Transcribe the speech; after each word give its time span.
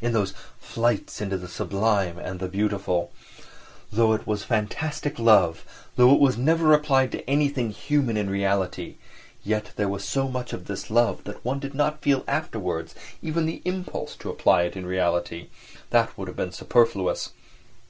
in 0.00 0.14
those 0.14 0.32
"flights 0.58 1.20
into 1.20 1.36
the 1.36 1.46
sublime 1.46 2.16
and 2.18 2.40
the 2.40 2.48
beautiful"; 2.48 3.12
though 3.92 4.14
it 4.14 4.26
was 4.26 4.42
fantastic 4.42 5.18
love, 5.18 5.66
though 5.96 6.14
it 6.14 6.18
was 6.18 6.38
never 6.38 6.72
applied 6.72 7.12
to 7.12 7.22
anything 7.28 7.68
human 7.68 8.16
in 8.16 8.30
reality, 8.30 8.96
yet 9.44 9.72
there 9.76 9.90
was 9.90 10.02
so 10.02 10.28
much 10.28 10.54
of 10.54 10.64
this 10.64 10.88
love 10.88 11.22
that 11.24 11.44
one 11.44 11.58
did 11.58 11.74
not 11.74 12.00
feel 12.00 12.24
afterwards 12.26 12.94
even 13.20 13.44
the 13.44 13.60
impulse 13.66 14.16
to 14.16 14.30
apply 14.30 14.62
it 14.62 14.76
in 14.78 14.86
reality; 14.86 15.48
that 15.90 16.16
would 16.16 16.26
have 16.26 16.38
been 16.38 16.52
superfluous. 16.52 17.34